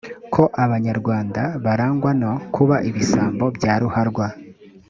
[0.33, 4.27] ko abanyarwanda barangwa no kuba ibisambo bya ruharwa